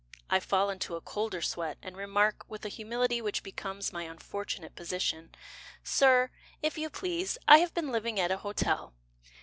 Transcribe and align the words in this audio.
I 0.31 0.39
fall 0.39 0.71
into 0.71 0.95
a 0.95 0.99
colder 1.01 1.43
sweat 1.43 1.77
And 1.83 1.95
remark, 1.95 2.43
With 2.49 2.65
a 2.65 2.69
humility 2.69 3.21
Which 3.21 3.43
becomes 3.43 3.93
my 3.93 4.01
unfortunate 4.05 4.75
position, 4.75 5.29
"Sir, 5.83 6.31
if 6.63 6.75
you 6.75 6.89
please, 6.89 7.37
I 7.47 7.59
have 7.59 7.75
been 7.75 7.91
living 7.91 8.19
at 8.19 8.31
an 8.31 8.39
hotel." 8.39 8.95